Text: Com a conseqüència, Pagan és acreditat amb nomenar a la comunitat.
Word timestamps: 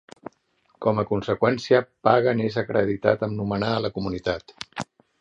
Com 0.85 1.01
a 1.01 1.05
conseqüència, 1.09 1.83
Pagan 2.09 2.43
és 2.49 2.59
acreditat 2.65 3.29
amb 3.31 3.41
nomenar 3.43 3.73
a 3.77 3.89
la 3.89 3.97
comunitat. 4.01 4.61